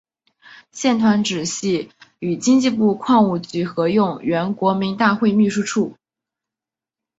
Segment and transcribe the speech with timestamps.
[0.71, 5.95] 现团址系与经济部矿务局合用原国民大会秘书处。